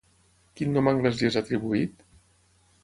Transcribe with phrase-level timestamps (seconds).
[0.59, 2.05] Quin nom anglès li és atribuït?